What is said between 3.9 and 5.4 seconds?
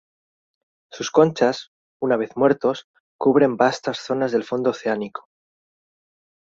zonas del fondo oceánico.